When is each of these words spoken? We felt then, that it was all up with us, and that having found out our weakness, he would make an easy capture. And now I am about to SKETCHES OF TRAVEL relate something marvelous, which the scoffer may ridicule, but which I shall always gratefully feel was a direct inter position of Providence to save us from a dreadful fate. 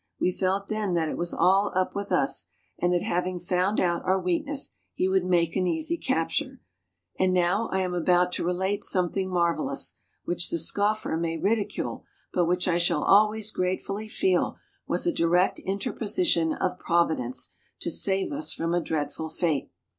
We 0.19 0.31
felt 0.31 0.67
then, 0.67 0.95
that 0.95 1.09
it 1.09 1.15
was 1.17 1.31
all 1.31 1.71
up 1.75 1.93
with 1.93 2.11
us, 2.11 2.47
and 2.79 2.91
that 2.91 3.03
having 3.03 3.37
found 3.39 3.79
out 3.79 4.03
our 4.03 4.19
weakness, 4.19 4.71
he 4.95 5.07
would 5.07 5.23
make 5.25 5.55
an 5.55 5.67
easy 5.67 5.95
capture. 5.95 6.59
And 7.19 7.33
now 7.35 7.69
I 7.71 7.81
am 7.81 7.93
about 7.93 8.31
to 8.31 8.31
SKETCHES 8.31 8.31
OF 8.31 8.33
TRAVEL 8.33 8.47
relate 8.47 8.83
something 8.83 9.29
marvelous, 9.29 10.01
which 10.25 10.49
the 10.49 10.57
scoffer 10.57 11.15
may 11.17 11.37
ridicule, 11.37 12.03
but 12.33 12.45
which 12.45 12.67
I 12.67 12.79
shall 12.79 13.03
always 13.03 13.51
gratefully 13.51 14.07
feel 14.09 14.57
was 14.87 15.05
a 15.05 15.11
direct 15.13 15.59
inter 15.59 15.93
position 15.93 16.51
of 16.51 16.79
Providence 16.79 17.49
to 17.81 17.91
save 17.91 18.31
us 18.31 18.53
from 18.53 18.73
a 18.73 18.81
dreadful 18.81 19.29
fate. 19.29 19.69